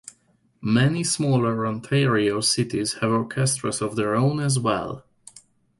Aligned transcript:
Many 0.63 1.03
smaller 1.03 1.67
Ontario 1.67 2.41
cities 2.41 2.93
have 3.01 3.11
orchestras 3.11 3.83
of 3.83 3.95
their 3.95 4.15
own 4.15 4.39
as 4.39 4.57
well. 4.57 5.05